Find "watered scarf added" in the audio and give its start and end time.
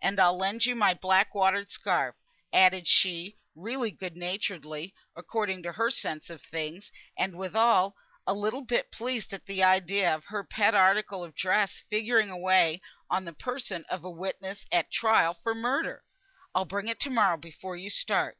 1.34-2.86